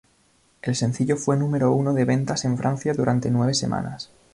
[0.63, 4.09] El sencillo fue número uno de ventas en Francia durante nueve semanas,